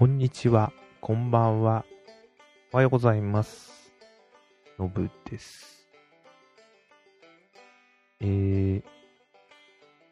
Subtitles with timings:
[0.00, 1.84] こんにちは、こんばんは、
[2.72, 3.92] おはようございます。
[4.78, 5.86] のぶです。
[8.20, 8.82] えー、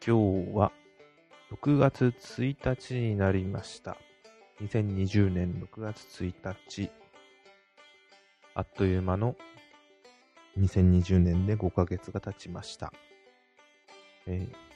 [0.05, 0.71] 今日は
[1.51, 3.97] 6月1日になりました。
[4.61, 6.35] 2020年6月1
[6.67, 6.91] 日。
[8.53, 9.35] あっという間の
[10.59, 12.93] 2020年で5ヶ月が経ちました。
[14.27, 14.68] えー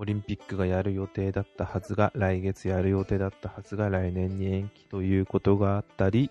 [0.00, 6.30] オリンピックがやる予定だったはずが、来月やる予定だったはずが、来年に延期ということがあったり、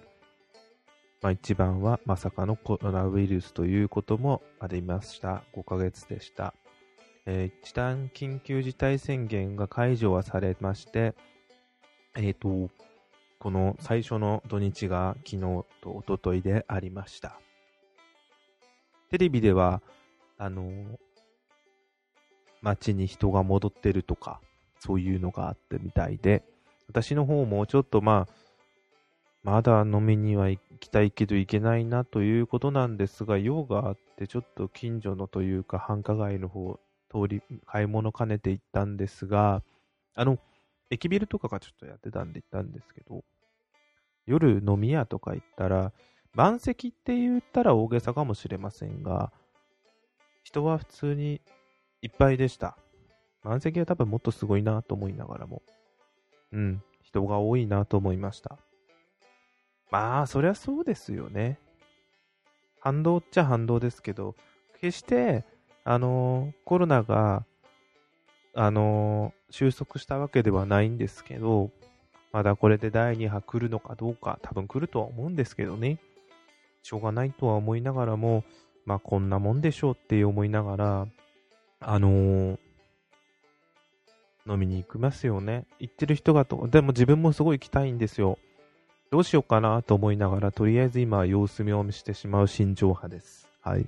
[1.22, 5.44] まあ一番はまさかのコロナウイルスということもありました。
[5.54, 6.56] 5ヶ月でした。
[7.28, 11.14] えー一旦緊急事態宣言が解除はされまして、
[12.16, 12.72] えっ、と、
[13.38, 15.42] この最初の土日が昨日
[15.82, 17.40] と一昨日でありました。
[19.12, 19.84] テレビでは、
[20.40, 20.98] あの
[22.62, 24.42] 街に人が戻ってるとか、
[24.80, 26.44] そういうのがあってみたいで、
[26.88, 28.34] 私の方もちょっとまあ、
[29.44, 36.80] まだ飲みには行きたいけど行けないなということなんですが、用があって、ちょっと近所のというか繁華街の方、
[37.10, 39.64] 通り、買い物兼ねて行ったんですが、
[40.16, 40.38] あの、
[40.90, 43.24] 駅ビルとかがちょっとやってたんで行ったんですけど、
[44.26, 45.92] 夜飲み屋とか行ったら、
[46.34, 49.32] 満席って言ったら大げさかもしれませんが、
[50.44, 51.42] 人は普通に
[52.02, 52.78] いっぱいでした。
[53.44, 55.62] 満席は多分もっとすごいなと思いながらも。
[56.52, 58.58] うん、人が多いなと思いました。
[59.92, 61.60] まあ、そりゃそうですよね。
[62.80, 64.36] 反動っちゃ反動ですけど、
[64.80, 65.44] 決して、
[65.84, 67.46] あのーコロナが、
[68.54, 71.72] あのー収束したわけではないんですけど、
[72.32, 76.00] まだこれで第2波来るのかどうか、多分来るとは思うんですけどね。
[76.84, 78.44] しょうがないとは思いながらも、
[78.86, 81.08] まあこんなもんでしょうって思いながら、
[81.80, 82.60] あのー
[84.48, 85.66] 飲みに行きますよね。
[85.80, 88.40] 行ってる人がと、でも自分もすごい行きたいんですよ。
[89.12, 93.48] どうしようかなと思いながら、とりあえず今様子見を見してしまう心情派です。
[93.62, 93.88] はい。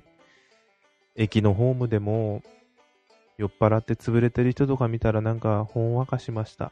[1.16, 2.42] 駅のホームでも、
[3.38, 6.70] 酔っ払って潰れてる人とか見たらなんかほんわかしました。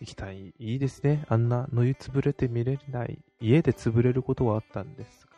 [0.00, 0.52] 行きたい。
[0.58, 1.24] いいですね。
[1.28, 3.18] あんな乗り潰れて見れない。
[3.40, 5.35] 家で潰れることはあったんですが。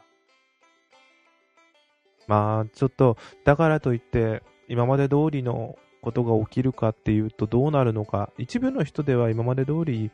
[2.29, 8.31] まあ、ちょっと、だからといって、今まで通りのことが起きるかっていうとどうなるのか。
[8.39, 10.11] 一部の人では今まで通り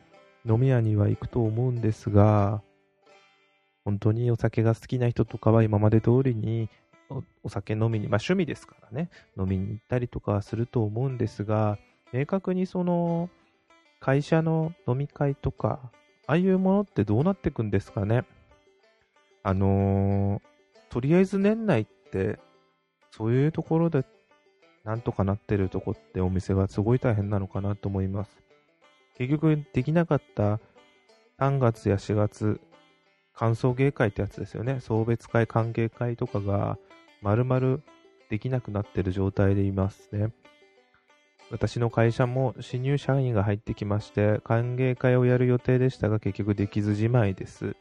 [0.47, 2.61] 飲み屋には行くと思うんですが、
[3.83, 6.69] 本当にお酒が好きな人とかは今まで通りに
[7.43, 11.77] お酒飲みに、まあ趣味ですからね、飲みに行ったりとかはすると思うんですが、
[12.13, 13.29] 明確にその、
[13.99, 15.91] 会社の飲み会とか、
[16.27, 18.23] ああいうものってどうなっていくんですかね。
[19.43, 20.55] あのー
[20.95, 21.87] とりあえず年内っ、
[23.11, 24.05] そういうところで
[24.83, 28.41] なんとかなってるとこってお店がすごい大変なのかなと思います。
[29.17, 30.59] 結局できなかった
[31.39, 32.61] 3月や4月、
[33.33, 34.79] 歓送迎会ってやつですよね。
[34.79, 36.77] 送別会、歓迎会とかが
[37.21, 37.79] 丸々
[38.29, 40.31] できなくなってる状態でいますね。
[41.51, 47.75] 私の会社も新入社員が入ってきまして、歓迎会をやる予定でしたが結局できずじまいです。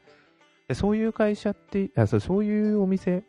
[0.69, 3.25] でそういう会社って、あそうそういうお店、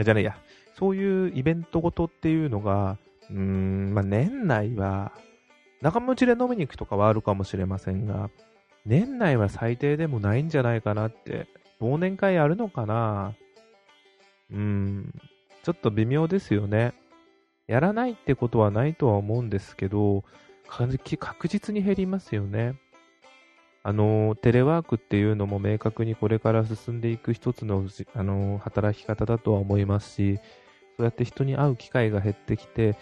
[0.00, 0.36] じゃねえや、
[0.78, 2.98] そういうイベントごとっていうのが、
[3.30, 5.12] うーん、まあ、年内は、
[5.80, 8.30] 仲間内で飲みに行くとかはあるかもしれませんが、
[8.86, 11.46] 年内は最低でもないんじゃないかなって、
[11.80, 13.34] 忘年会あるのかな
[14.50, 15.14] うーん、
[15.62, 16.94] ちょっと微妙ですよね。
[17.66, 20.24] やらないってことはないとは思うんですけど、
[20.66, 22.74] 確実に減りますよね。
[23.84, 27.84] あの、テレワークっていうのも明確にこれから進んでいく一つの、
[28.14, 30.36] あの、働き方だとは思いますし、
[30.96, 32.96] そうやって人に会う機会が減ってきて、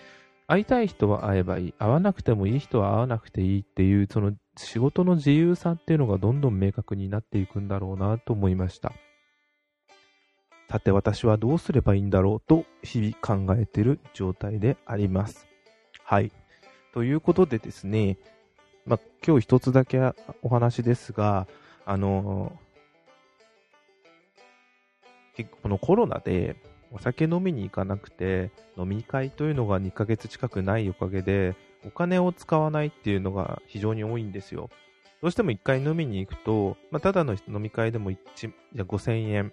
[0.47, 8.93] 会いたい人は会えばいい、会わなくてもいい人は会わなくていいっていう、その仕事の自由さっていうのがどんどん明確になっていくんだろうなと思いました。
[10.71, 15.49] さて私はどうすればいいんだろうと日々考えている状態であります。
[16.05, 16.31] はい。
[16.95, 18.19] ということでですね、
[18.91, 20.01] まあ、今日一つだけ
[20.43, 21.47] お話ですが、
[21.87, 22.59] あの
[25.37, 26.57] 結構このコロナで
[26.91, 31.55] お酒飲みに行かなくて、飲み会というのが2ヶ月近くないおかげで、
[31.87, 34.71] お金を使わないっていうのが非常に多いんですよ。
[35.23, 39.53] どうしても1回飲みに行くと、まあ、ただの飲み会でも5000円、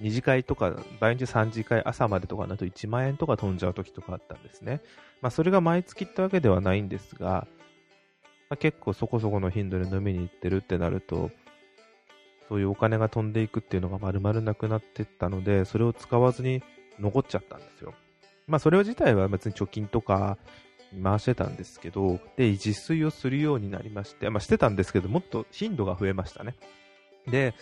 [0.00, 4.80] 2次会とか、場合によって3次会朝までとかだと1万円とか飛んじゃう時とかあったんですね。
[5.22, 7.48] まあ、それが毎月ってわけではないんですが、
[8.48, 11.30] まあ、結構そこそこの頻度で飲みに行ってるってなると、
[12.48, 16.62] そういうお金が飛んでいくっていうのが丸々なくなってったので、それを使わずに
[17.00, 17.94] 残っちゃったんですよ。
[18.46, 20.38] まあそれ自体は別に貯金とか、
[21.02, 26.54] 回してたんですけど、で、自炊をするようになりまして、まあ、してたんですけど、もっと頻度が増えましたね。
[27.26, 27.54] で、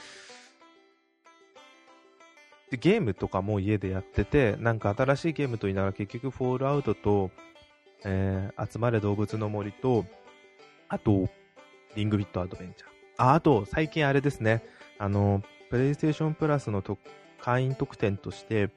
[2.71, 7.31] でゲームとかも家でやってて、なんか新しいゲームと言いながら結局フォールアウトと、
[8.05, 10.05] えー、集まれ動物の森と、
[10.95, 11.29] あと、
[11.97, 12.91] リングフィットアドベンチャー。
[13.17, 14.63] あ、あと、最近あれですね。
[14.99, 16.83] あの、プレイステーションプラスの
[17.41, 18.71] 会員特典として、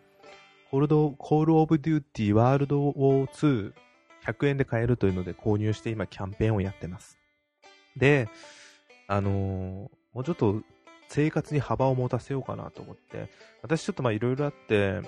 [0.72, 3.74] コールド、コールオブデューティーワールドウォー2
[4.26, 7.18] 100円で買えるというので購入して今キャンペーンをやってます。
[7.96, 8.28] で、
[9.08, 10.62] あのー、もうちょっと
[11.08, 13.30] 生活に幅を持たせようかなと思って、
[13.62, 15.02] 私ちょっとまあいろいろあって、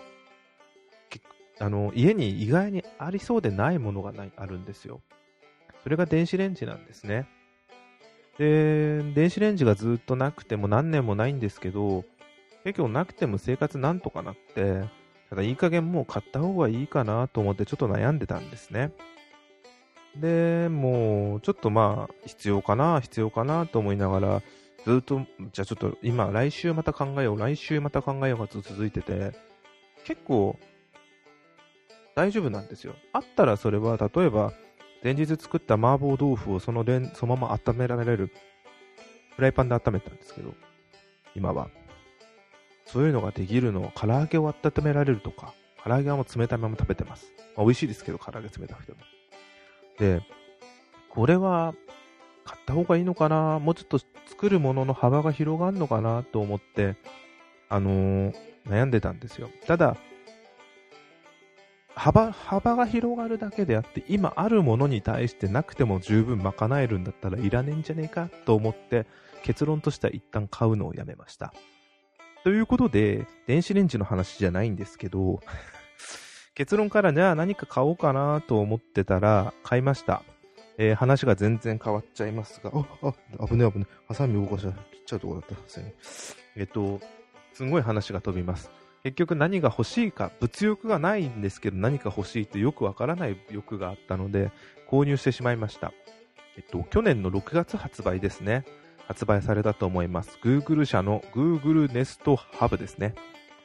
[1.59, 5.01] あの、家に意外にありそうでないものがない、あるんですよ。
[5.83, 7.27] それが電子レンジなんですね。
[8.37, 12.05] で、電子レンジがずっとなくても何年もないんですけど、
[12.63, 14.83] 結構なくても生活なんとかなって、
[15.29, 18.91] ただいい加減もう買った方がいいかなと思ってちょっと悩んでたんですね。
[20.15, 24.41] で、もうちょっとまあ必要かな、必要かなと思いながら、
[24.85, 29.33] ずっと、じゃあちょっと今、来週また考えよう、来週また考えようがずっと続いてて、
[30.05, 30.57] 結構、
[32.15, 32.95] 大丈夫なんですよ。
[33.13, 34.53] あったらそれは、例えば、
[35.03, 38.31] 前日作った麻婆豆腐をその連そのまま温められる、
[39.35, 40.53] フライパンで温めたんですけど、
[41.35, 41.69] 今は。
[42.85, 45.53] そういうのができるのを、唐揚げを温められるとか、
[45.83, 47.31] 唐揚げはもう冷たいまま食べてます。
[47.55, 48.97] まあ、美味しいですけど、唐揚げ冷たくても。
[49.99, 50.21] で、
[51.09, 51.75] これは、
[52.45, 53.59] 買った方がいいのかな？
[53.59, 56.23] もうちょっと作るものの幅が広がるのかな？
[56.23, 56.95] と思って、
[57.69, 58.33] あのー、
[58.65, 59.51] 悩んでたんですよ。
[59.67, 59.97] ただ、
[61.99, 69.05] 幅、幅が広がるだけであって、今あるものに対してなくても十分賄えるんだったらいらねえんじゃねえかと思って、
[69.43, 71.53] 結論としては一旦買うのをやめました。
[72.45, 75.41] ということで、電子レンジの話じゃないんですけど、
[76.55, 80.23] 結論からじゃあ何か買おうかなと思ってたら、買いました。
[80.77, 83.93] えー、話が全然変わっちゃいますが、あ、あ、危ねえ危ねえ。
[84.07, 85.55] ハサミ動かしちゃ切っちゃうとこだった。
[85.67, 85.93] すね。
[86.55, 87.01] えっと、
[87.51, 88.71] すんごい話が飛びます。
[89.03, 94.51] 結局何が欲しいか、物欲がないんですけど何か欲しいってよくわからない欲があったので、
[94.89, 95.93] 購入してしまいました。
[96.57, 98.65] えっと、去年の6月発売ですね。
[99.07, 100.37] 発売されたと思います。
[100.43, 103.15] Google 社の Google Nest Hub ですね。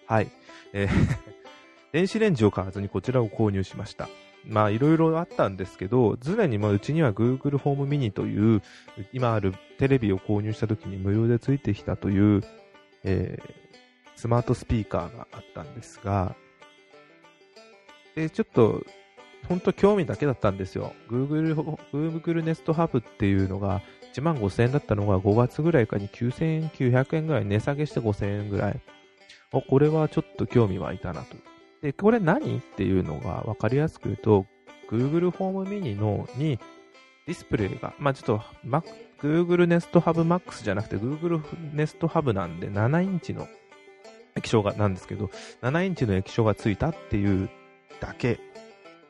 [0.07, 0.29] はい。
[0.73, 0.89] えー
[1.95, 4.09] 電子レンジを買わずにこちらを購入しました。
[4.45, 8.63] まあいろいろあったんですけど、常にまあうちには Google ホームミニという、
[9.13, 12.43] 今あるテレビを購入した時に無料でついてきたという、
[13.05, 13.64] えー、
[14.17, 16.37] スマートスピーカーがあったんですが、
[18.15, 18.85] で、ちょっと、
[19.49, 20.95] 本当興味だけだったんですよ。
[21.11, 21.55] Google、
[21.93, 23.83] Google Nest Hub っていうのが
[24.15, 28.81] 1万5000円だったのが5月ぐらいかに9900円ぐらい値下げして5000円ぐらい。
[29.53, 31.37] お、これはちょっと興味湧いたなと。
[31.83, 34.47] で、これ何っていうのが分かりやすく言うと、
[34.91, 36.59] Google ホームミニのに
[37.27, 38.43] ディスプレイが、まあちょっと、
[39.21, 41.41] Google Nest Hub Max じゃなくて Google
[41.75, 43.49] Nest Hub なんで7インチの
[44.37, 45.31] 液晶が、なんですけど、
[45.63, 47.49] 7インチの液晶がついたっていう
[48.01, 48.41] だけ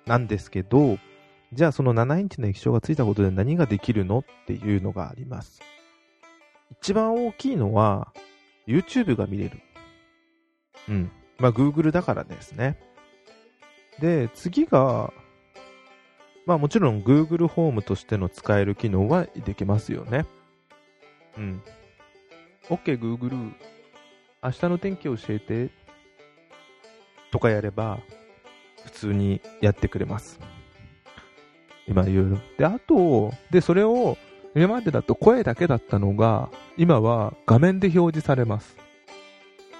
[0.06, 0.98] なんですけど、
[1.52, 5.60] じゃあその7インチの液晶がついたことで何ができるのっていうのがあります。
[6.80, 8.12] 一番大きいのは、
[8.66, 9.60] YouTube が見れる。
[10.88, 11.10] うん。
[11.38, 12.78] まあ、Google だからですね。
[14.00, 15.12] で、次が、
[16.46, 20.26] まあもちろん Google ホームとしての使える機能はできますよね。
[21.38, 21.62] うん。
[22.69, 23.52] OK Google、
[24.44, 25.70] 明日の天気教えて、
[27.31, 27.98] とかやれば、
[28.84, 30.39] 普通にやってくれます。
[31.89, 32.39] 今いろいろ。
[32.58, 34.19] で、あと、で、それを、
[34.55, 38.77] 今までだと声だけだったのが、今は画面で表示されます。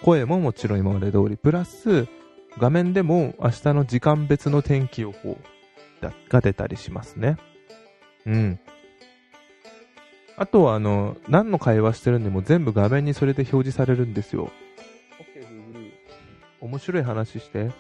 [0.03, 2.09] 声ももちろん今まで通り、プラス
[2.59, 5.39] 画面でも明日の時間別の天気予報
[6.29, 7.37] が出たりしますね。
[8.27, 8.59] うん。
[10.37, 14.51] あとはあの、何の会話してるんでも全部画面にそれで表示されるんですよ。
[15.19, 15.93] OK, Google。
[16.61, 17.71] 面白い話して。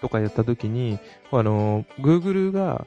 [0.00, 0.98] とかやったときに、
[1.30, 2.86] あの、Google が、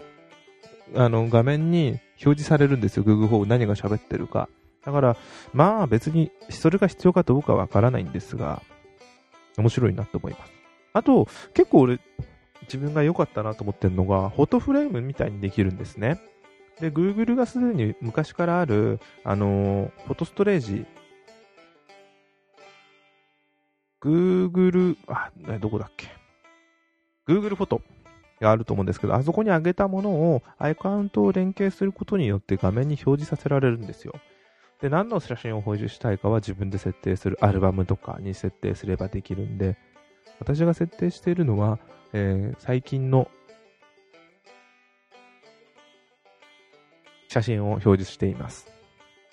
[0.95, 3.03] あの、画面に表示されるんですよ。
[3.03, 4.49] Google 4何が喋ってるか。
[4.85, 5.17] だから、
[5.53, 8.61] まあ別にそれが必要かどうかわからないんですが、
[9.57, 10.51] 面白いなと思います。
[10.93, 11.99] あと、結構俺、
[12.63, 16.19] 自分が良かったなと思ってるのが、フォトフレームみたいにできるんですね。
[16.79, 20.85] で、Google がすでに昔からある、あの、フォトストレージ、
[24.01, 26.07] Google、あ、どこだっけ
[27.27, 27.81] ?Google フォト
[28.39, 34.13] があると思うんですけど、あそこに上げたものをアイカウントを連携することによって画面に表示させられるんですよ。
[34.81, 39.77] で、何の写真を保持したいかは自分で設定するアルバムとかに設定すればできるんで、
[40.39, 41.79] 私が設定しているのは、
[42.13, 43.29] えー、最近の
[47.29, 48.67] 写真を表示しています。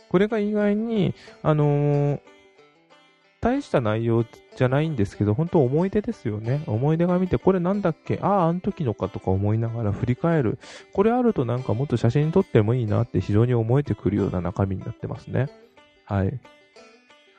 [0.09, 2.21] これが意外に、あのー、
[3.41, 4.25] 大した内容
[4.57, 6.63] じゃないんですけど、本当思い出ですよね。
[6.67, 8.19] 思い出が見て、これなんだっけ？
[8.23, 10.59] ああ、あの時のかとか思いながら振り返る。
[10.93, 15.49] これあるとなんかもっと写真撮ってもいいなって非常に思えてくるような中身になってますね。
[16.05, 16.39] はい。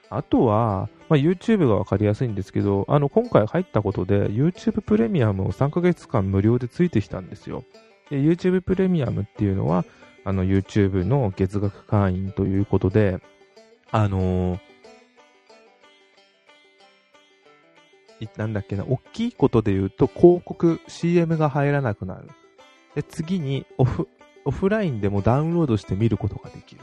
[0.09, 7.63] あとは、まあ、YouTube がわかりやすいんですけど、あの、今回入ったことで YouTube プレミアムを3ヶ月間無料でついてきたんですよ。
[8.09, 9.83] で、YouTube プレミアムっていうのは、
[10.27, 13.22] あの、YouTube の月額会員ということで、
[13.91, 22.27] あのー、なんだっけな、大きいことで言うと、広告、CM が入らなくなる。
[22.93, 24.10] で、次にオフ、
[24.43, 26.81] オフラインでもダウンロードして見ることができる。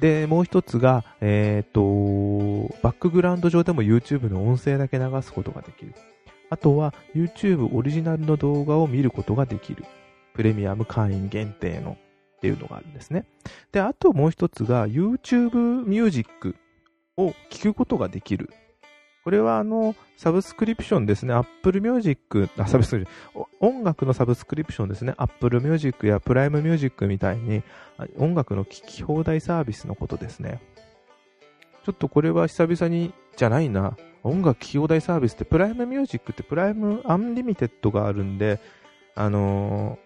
[0.00, 5.94] で、もう一つが、えっ、ー、と、バックグラウンド上でも YouTube の音声だけ流すことができる。
[6.50, 9.84] あとは YouTube オリジナルの動画を見ることができる。
[10.34, 11.96] プレミアム会員限定の
[12.36, 13.24] っていうのがあるんですね。
[13.72, 16.56] で、あともう一つが YouTube ミュージック
[17.16, 18.50] を聞くことができる
[19.26, 21.34] これはあの、サブスクリプションですね。
[21.34, 25.14] Apple Music、あ、サブスクリプション、音楽のサブスクリプションですね。
[25.16, 27.64] Apple Music や Prime Music みたいに、
[28.18, 30.60] 音楽の聴き放題サービスのことですね。
[31.84, 33.96] ちょっとこれは久々に、じゃないな。
[34.22, 38.60] 音楽聴き放題サービスって、プライムミュージックってプライムアンリミテッドがあるんで、
[39.16, 39.98] あの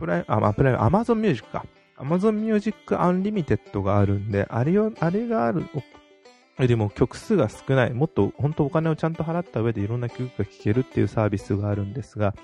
[0.00, 1.66] プライム、あ、ま、プライム、アマゾンミュージックか。
[1.96, 12.34] アマゾンミュージックアンリミテッドがあるんで、あれを、あれがある、よりも曲数が少ない、もっと本当お金をちゃんと払った上でいろんな曲が聴けるっていうサービスがあるんですが、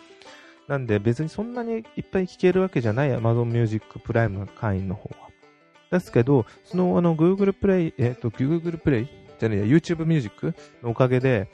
[0.68, 5.28] なんで別にそんなにいっぱい聴けるわけじゃない Amazon Music プライムの会員の方は。
[5.90, 9.06] ですけど、そのあの Google Play、えっ、ー、と Google Play
[9.38, 11.48] じゃねえや YouTube Music のおかげで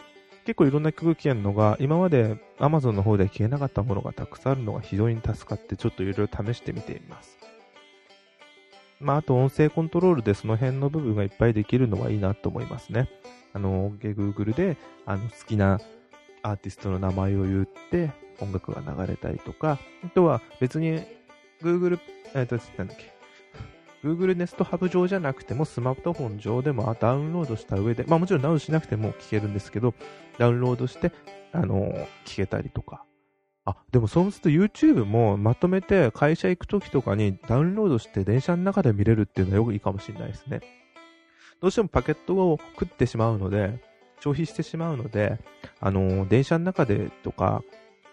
[0.45, 7.39] 結構いろんな曲聴けるのが今まで Amazon の方で聴けなかったものがたくさんあるのが非常に助かってちょっといろいろ試してみています。
[9.01, 13.09] まあ、あと音声コントロールでその辺の部分がいっぱいできるのはいいなと思いますね。
[13.53, 15.81] あの、Google で、あの、好きな
[16.43, 21.03] アーティストの名前を言って、音楽が流れたりとか、あとは別に
[21.63, 21.99] Google、
[22.35, 23.13] えっ、と、なんだっけ、
[24.03, 29.95] Google Nest Hub 上じゃなくてもスマートフォン上でもダウンロードした上で、まあもちろんダウンしなくても聞けるんですけど、
[30.39, 31.13] ダウンロードして、
[31.53, 31.93] あの、
[32.25, 33.05] 聞けたりとか、
[33.65, 40.61] あ、でもそうすると YouTube もまとめて会社行くときとかにダウンロードして電車の中で見れるっていうのはよくいいかもしれないですね。
[41.61, 43.81] どうしてもパケットを食ってしまうので、
[44.19, 45.39] 消費してしまうので、
[45.81, 47.63] あの、電車の中でとか、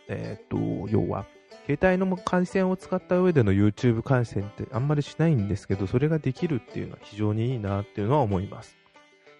[0.07, 0.57] えっ、と、
[0.89, 1.25] 要は、
[1.67, 8.75] 携帯の回線を使った上での YouTube 回線ってあんまりしないんですけど、それができるっていうのは非常にいいなっていうのは思います。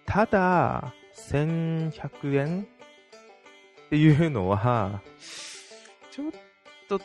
[0.06, 2.62] ただ、1100円
[3.86, 5.02] っていうのは、
[6.10, 6.30] ちょっ
[6.88, 7.00] と、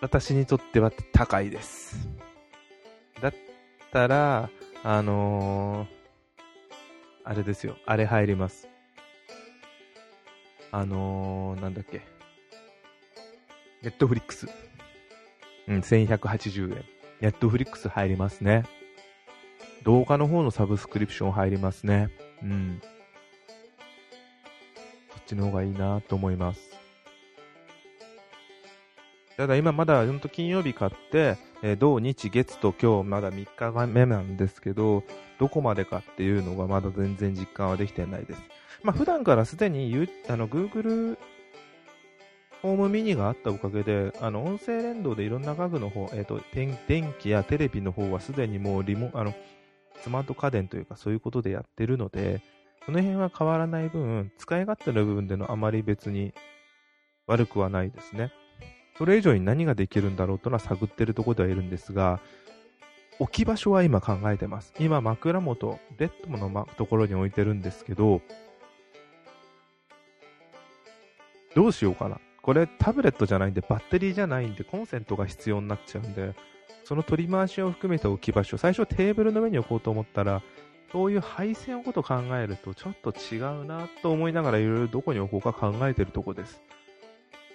[0.00, 2.08] 私にとっては高いです。
[3.20, 3.34] だっ
[3.90, 4.50] たら、
[4.82, 5.88] あのー、
[7.24, 7.78] あれですよ。
[7.86, 8.68] あれ入ります。
[10.70, 12.13] あのー、なんだっけ。
[13.84, 14.48] ネットフリックス。
[15.68, 16.84] うん、1180円。
[17.20, 18.64] ネットフリックス入りますね。
[19.82, 22.08] 動画の方のサブスクリプション入りますね。
[22.42, 22.80] うん。
[25.10, 26.60] そっちの方がいいなと思います。
[29.36, 35.04] ただ今まだ、ほんと金曜日買って、えー、土日月と今日まだ3日目なんですけど、
[35.38, 38.40] どこまでかっていうのがまだ全然実感はできてないです。
[38.82, 41.18] まあ普段からすでにあの Google
[42.64, 49.34] ホームミニがあったおかげで、あの音声連動でいろんな家具の方、えっ、ー、と電気やテレビの方はすでにもうリモあの
[50.00, 52.40] スマート家電というかそういうことでやってるので、
[52.86, 56.32] その辺は変わらない分、使い勝手の部分でのあまり別に
[57.26, 58.32] 悪くはないですね。
[58.96, 62.18] それ以上に何ができるんだろうというのは探ってるところではいるんですが、
[63.18, 64.72] 置き場所は今考えてます。
[64.78, 68.22] 今、枕元、ベッドのところに置いてるんですけど、
[71.54, 72.18] どうしようかな。
[72.44, 76.34] これタブレットじゃないんで、バッテリーじゃないんで、コンセントが必要になっちゃうんで、
[76.84, 80.42] その取り回しを含めた置き場所、最初テーブルの上に置こうと思ったら、
[80.92, 86.62] そういう配線のこと考えるとちょっと違うなと思いながらいろいろどこに置こうか考えてるとこです。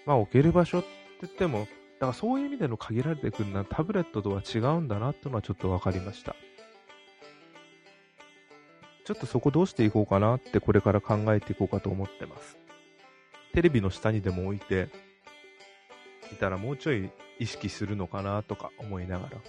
[0.07, 0.87] まあ置ける場所って
[1.21, 6.35] 言っても、だからそういう意味での限られてくるのはタブレットとは違うんだなっていうのはちょっと分かりました。
[9.05, 12.57] ちょっとそこどうしていこうかなってこれから考えていこうかと思ってます。
[13.59, 14.87] テレビの下にでも置いて
[16.31, 19.35] いたらもうちょい意識するのかなとか思いながら。
[19.35, 19.41] うん。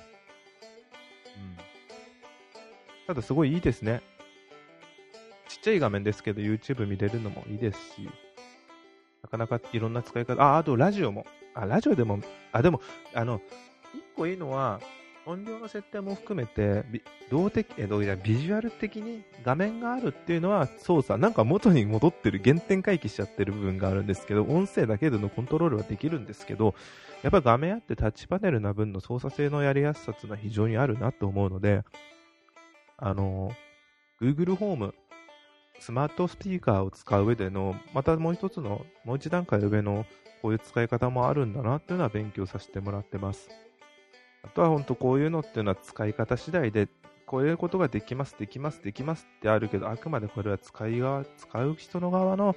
[3.06, 4.02] ただすごいいいですね。
[5.48, 8.10] ちっちゃい画面ですけど YouTube 見れるのもいいですし、
[9.22, 11.24] なかなかいろんな使い方、あ、あとラジオも
[11.54, 12.18] あ、ラジオでも、
[12.50, 12.80] あ、でも、
[13.14, 13.40] あの、
[13.94, 14.80] 一個いいのは、
[15.26, 26.74] 音量の設定も含めて、ビ動的、え、どうやビジュアル的に画面があるっていうのは操作、なんか元に戻ってる、原点回帰しちゃってる部分があるんですけど、音声だけでのコントロールはできるんですけど、
[27.22, 31.82] やっぱり画面あってタッチパネルな分の操作性のやりやすさっていうのは非常にあるなと思うので、
[32.96, 33.52] あの、
[34.20, 34.94] Google ホーム、
[35.78, 40.06] スマートスピーカーを使う上での、またもう一つの、もう一段階上の
[40.42, 43.48] こういう使い方もあるんだなっていうのは勉強させてもらってます。
[44.42, 46.88] あとは本当こういうのっていうのは使い方次第で、
[47.26, 52.56] こういうことができます、できます、できますってあるけど、あくまでこれは使い側、使う人の側の、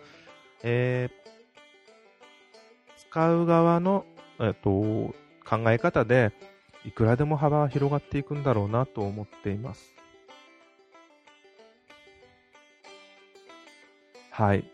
[0.63, 4.05] えー、使う側の、
[4.39, 5.13] えっと、考
[5.67, 6.31] え方で、
[6.85, 9.93] いくらでも幅は広がっていくんだろうなと思っています。
[14.31, 14.69] はい。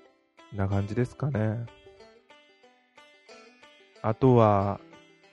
[0.54, 1.66] な感じですかね。
[4.02, 4.80] あとは、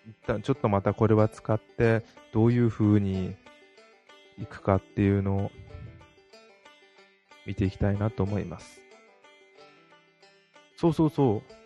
[0.09, 3.35] 一旦ちょっとまたこれは使って、どういう風に
[4.39, 5.51] いくかっていうのを
[7.47, 8.81] 見ていきたいなと思います。
[10.77, 11.57] そうそうそう。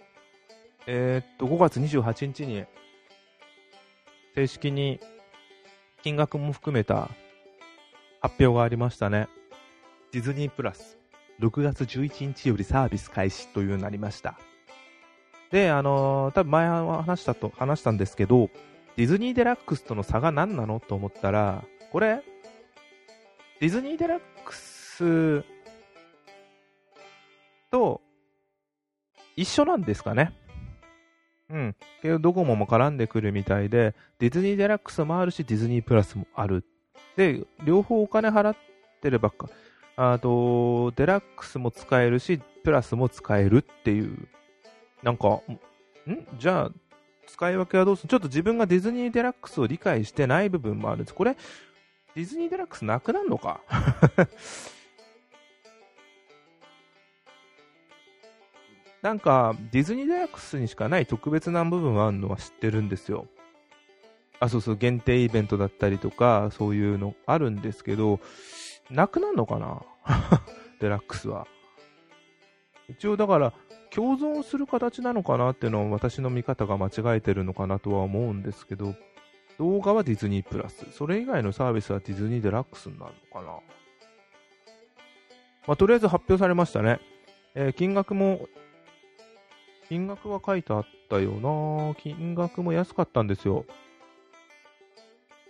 [0.86, 2.64] えー、っと、5月28日に、
[4.34, 5.00] 正式に
[6.02, 7.10] 金額も含めた
[8.20, 9.28] 発表がありましたね。
[10.12, 10.98] ディズニープラス、
[11.40, 14.38] 6月11日よりサービス開始というようになりました。
[15.50, 18.50] で、あのー、多分前話したと、話したんですけど、
[18.96, 22.22] ディズニーデラックスとの差が何なのと思ったら、これ、
[23.60, 25.44] ディズニーデラックス
[27.70, 28.00] と
[29.36, 30.32] 一緒なんですかね。
[31.50, 31.76] うん。
[32.00, 36.64] けど、ドコモも絡んでくるみたいで、ディズニーデラックスもあるし、ディズニープラスもある。
[37.16, 38.56] で、両方お金払っ
[39.00, 39.48] てればか、
[39.96, 44.28] あと、デラックスも使えるし、プラスも使えるっていう
[45.02, 45.58] なんか、ん？
[46.38, 46.70] じゃあ、
[47.26, 48.08] 使い分けはどうする？
[48.08, 51.14] ちょっと自分がディズニーデラックスを理解してない部分もあるんです。
[51.14, 51.36] これ、
[52.14, 53.60] ディズニーデラックスなくなるのか？
[59.02, 63.26] なんか、ディズニーデラックスにしかない特別な部分があるのは知ってるんですよ。
[64.40, 68.20] あ、そうそう、限定イベントだったりとか、そういうのあるんですけど、
[68.90, 69.82] なくなるのかな？
[70.80, 71.46] デラックスは。
[72.88, 73.54] 一応だから、
[73.90, 78.94] 共存する形なのかなっていうのは私の見方が間違えてるのかなとは思うんですけど、
[79.58, 83.58] 動画はディズニープラス、それ以外のサービスはディズニーデラックスになるのかな。
[85.66, 87.00] まあ、とりあえず発表されましたね。
[87.54, 88.48] えー、金額も、
[89.88, 93.66] 金額は書いてあったよな金額も安かったんですよ。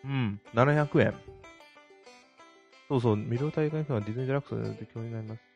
[0.05, 1.15] うん、700円。
[2.89, 5.50] そうそう、無料大会費はディズニーデラックスで適用になります。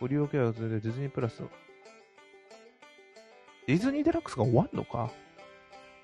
[0.00, 1.42] ご利用ケアはそれでディズニープラス。
[3.66, 5.10] ディズニーデラックスが終わるのか？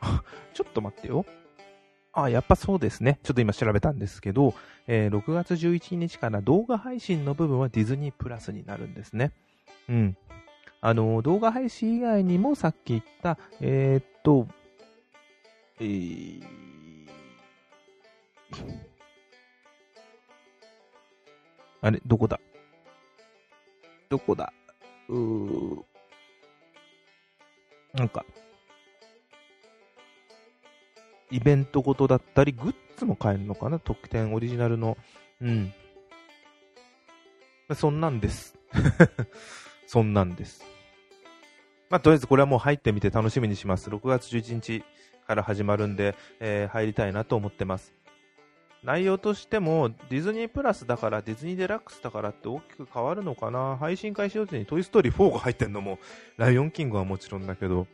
[0.53, 1.25] ちょっと待ってよ。
[2.13, 3.19] あ、やっぱそうですね。
[3.23, 4.55] ちょっと今調べたんですけど、
[4.87, 9.33] えー、6月11日から動画配信の部分はディズニープラスになるんですね。
[9.89, 10.17] うん。
[10.81, 14.47] あの、動画配信以外にもさっき言った、えー、っと、
[15.81, 16.43] えー、
[21.81, 22.39] あれ、どこだ？
[24.15, 24.53] どこだ？
[25.09, 25.83] うー。
[27.95, 28.25] なんか、
[31.33, 33.81] イベントごとだったり、グッズも買えるのかな？
[33.81, 34.97] 特典オリジナルの。
[35.41, 35.75] うん。
[37.75, 38.57] そんなんです。
[39.89, 40.65] そんなんです。
[41.91, 43.91] まあ、とりあえずこれはもう入ってみて楽しみにします。
[43.91, 44.85] 6月11日
[45.27, 47.93] から始まるんで、えー、入りたいなと思ってます。
[48.85, 53.79] 内容としてもディズニープラスだからディズニーデラックスだからって大きく変わるのかな？
[53.79, 55.99] 配信開始予定にトイストーリー4が入ってんのも
[56.37, 57.87] ライオンキングはもちろんだけど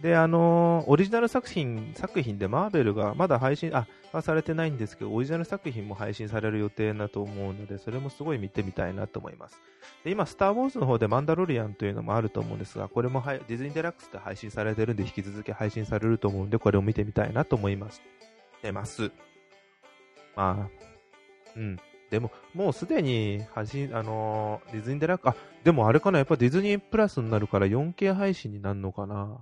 [0.00, 9.58] で、あのー、オリジナル作品、作品でマーベルがまだ配信、あ、はされてないんですけど、オリジナル作品も配信される予定だと思うので、それもすごい見てみたいなと思います。
[10.04, 18.02] で、今、スター・ウォーズの方でマンダロリアンというのもあると思うんですが、これもディズニーデラックスで配信されてるんで、引き続き配信されると思うんで、これを見てみたいなと思います。
[18.62, 19.10] 出ます。
[20.36, 20.86] まあ、
[21.56, 21.78] うん。
[22.10, 29.38] でも、もうすでに配信、あのー、ディズニーデラック、あ、でもあれかな、やっぱディズニープラスになるから 4K 配信になるのかな。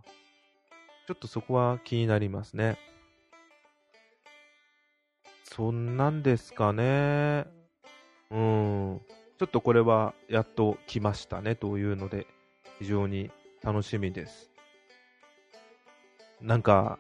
[1.06, 2.78] ちょっとそこは気になりますね。
[5.44, 7.44] そんなんですかね。
[8.30, 9.00] うん。
[9.38, 12.26] ちょっとこれはやっと来ましたねというので、
[12.78, 13.30] 非常に
[13.62, 14.50] 楽しみです。
[16.40, 16.98] なんか、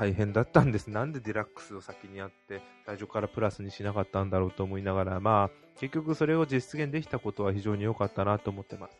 [0.00, 0.88] 大変だったんです。
[0.88, 8.98] なんでデラックスを先にやって、最初からプラスにしなかったんだろうと思いながら、まあ、結局それを実現できたことは非常に良かったなと思ってます。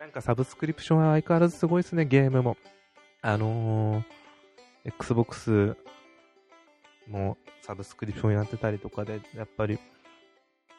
[0.00, 2.56] なんかサブスクリプションは相変わらずすごいですね、ゲームも。
[3.20, 4.04] あのー、
[4.86, 5.76] Xbox
[7.06, 9.78] もサブスクリプションやってたりとかで、やっぱり、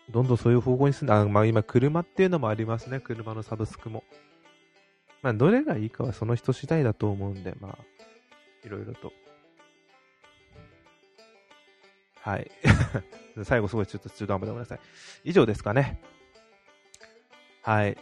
[0.10, 4.04] どんどんそういう方向に進んで、あまあ今車っていうのもありますね、車のサブスクも。
[5.22, 7.99] まあどれがいいかはその人次第だと思うんで、まあ、
[8.64, 9.12] いろいろと。
[12.22, 12.52] はい。
[13.44, 14.80] 最後すごいちょっと中途半端でごめんなさい。
[15.24, 16.02] 以上ですかね。
[17.62, 17.98] はい。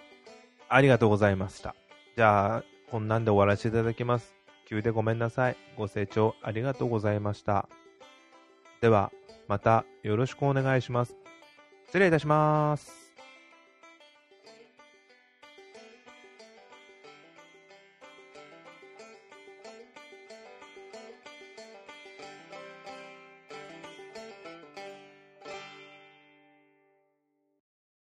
[0.69, 1.75] ありがとうございました。
[2.15, 4.35] じゃあ、こんなんで終わらせていただきます。
[4.65, 5.57] 急でごめんなさい。
[5.77, 7.69] ご清聴ありがとうございました。
[8.81, 9.11] では、
[9.47, 11.15] またよろしくお願いします。
[11.85, 13.06] 失礼いたします。